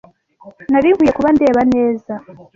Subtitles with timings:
[0.71, 2.13] Nari nkwiye kuba ndeba neza.